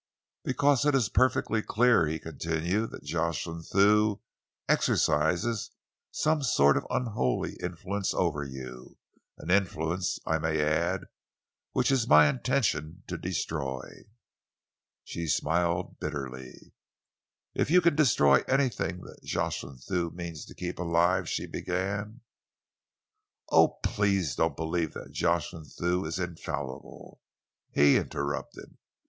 "Because 0.43 0.83
it 0.83 0.95
is 0.95 1.09
perfectly 1.09 1.61
clear," 1.61 2.07
he 2.07 2.17
continued, 2.17 2.89
"that 2.89 3.03
Jocelyn 3.03 3.61
Thew 3.61 4.19
exercises 4.67 5.69
some 6.09 6.41
sort 6.41 6.75
of 6.75 6.87
unholy 6.89 7.53
influence 7.61 8.11
over 8.11 8.43
you, 8.43 8.97
an 9.37 9.51
influence, 9.51 10.17
I 10.25 10.39
may 10.39 10.59
add, 10.59 11.01
which 11.73 11.91
it 11.91 11.93
is 11.93 12.07
my 12.07 12.27
intention 12.27 13.03
to 13.09 13.15
destroy." 13.19 14.05
She 15.03 15.27
smiled 15.27 15.99
bitterly. 15.99 16.73
"If 17.53 17.69
you 17.69 17.79
can 17.79 17.95
destroy 17.95 18.41
anything 18.47 19.01
that 19.01 19.21
Jocelyn 19.23 19.77
Thew 19.77 20.09
means 20.15 20.45
to 20.45 20.55
keep 20.55 20.79
alive," 20.79 21.29
she 21.29 21.45
began 21.45 22.21
"Oh, 23.51 23.77
please 23.83 24.35
don't 24.35 24.57
believe 24.57 24.93
that 24.93 25.11
Jocelyn 25.11 25.65
Thew 25.65 26.05
is 26.05 26.17
infallible," 26.17 27.21
he 27.71 27.97
interrupted. 27.97 28.79